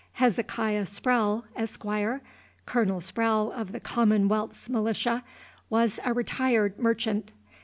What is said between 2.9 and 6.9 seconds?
Sprowle of the Commonwealth's Militia, was a retired